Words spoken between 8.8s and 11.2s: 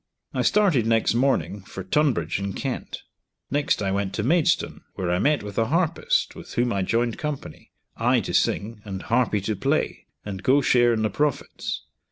and harpy to play, and go share in the